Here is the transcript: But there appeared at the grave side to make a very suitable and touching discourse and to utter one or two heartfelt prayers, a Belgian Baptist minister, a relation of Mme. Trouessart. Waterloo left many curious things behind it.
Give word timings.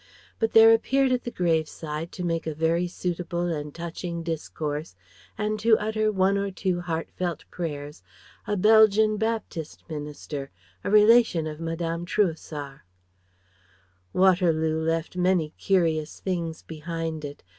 But 0.39 0.53
there 0.53 0.73
appeared 0.73 1.11
at 1.11 1.25
the 1.25 1.29
grave 1.29 1.69
side 1.69 2.11
to 2.13 2.23
make 2.23 2.47
a 2.47 2.55
very 2.55 2.87
suitable 2.87 3.41
and 3.45 3.71
touching 3.71 4.23
discourse 4.23 4.95
and 5.37 5.59
to 5.59 5.77
utter 5.77 6.11
one 6.11 6.39
or 6.39 6.49
two 6.49 6.81
heartfelt 6.81 7.45
prayers, 7.51 8.01
a 8.47 8.57
Belgian 8.57 9.17
Baptist 9.17 9.87
minister, 9.87 10.49
a 10.83 10.89
relation 10.89 11.45
of 11.45 11.59
Mme. 11.61 12.05
Trouessart. 12.05 12.79
Waterloo 14.11 14.83
left 14.83 15.15
many 15.17 15.51
curious 15.59 16.19
things 16.19 16.63
behind 16.63 17.23
it. 17.23 17.43